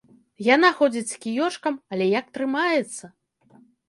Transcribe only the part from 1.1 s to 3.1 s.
з кіёчкам, але як трымаецца!